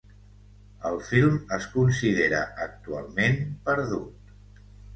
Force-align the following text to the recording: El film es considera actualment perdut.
El 0.89 0.97
film 1.09 1.37
es 1.59 1.67
considera 1.75 2.41
actualment 2.67 3.39
perdut. 3.71 4.37